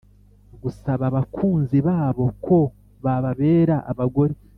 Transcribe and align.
gusaba 0.63 1.03
abakunzi 1.11 1.77
babo 1.87 2.25
ko 2.45 2.57
bababera 3.03 3.75
abagore 3.91 4.33